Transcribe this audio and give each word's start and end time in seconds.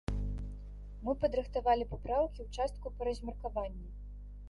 Мы 1.09 1.15
падрыхтавалі 1.25 1.89
папраўкі 1.93 2.39
ў 2.47 2.49
частку 2.59 2.87
па 2.99 3.13
размеркаванні. 3.13 3.89